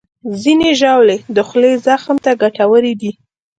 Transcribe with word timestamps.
ځینې 0.41 0.69
ژاولې 0.79 1.17
د 1.35 1.37
خولې 1.47 1.73
زخم 1.85 2.15
ته 2.23 2.31
ګټورې 2.41 2.93
دي. 3.01 3.11